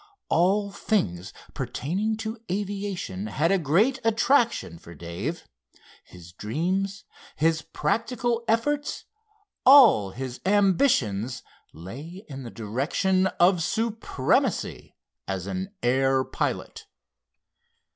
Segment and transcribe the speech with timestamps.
[0.29, 5.47] All things pertaining to aviation had a great attraction for Dave.
[6.03, 7.03] His dreams,
[7.35, 9.05] his practical efforts,
[9.63, 14.95] all his ambitions lay in the direction of supremacy
[15.27, 16.87] as an air pilot.